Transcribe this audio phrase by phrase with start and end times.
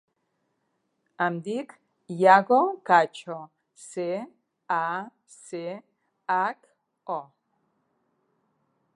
[1.25, 1.73] Em dic
[2.13, 2.57] Iago
[2.89, 3.35] Cacho:
[3.83, 4.05] ce,
[4.77, 4.81] a,
[5.35, 5.61] ce,
[6.37, 6.65] hac,
[7.19, 7.21] o.